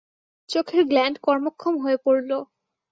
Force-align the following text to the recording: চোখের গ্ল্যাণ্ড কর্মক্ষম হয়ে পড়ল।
চোখের 0.49 0.81
গ্ল্যাণ্ড 0.85 1.17
কর্মক্ষম 1.19 1.73
হয়ে 1.83 1.97
পড়ল। 2.05 2.31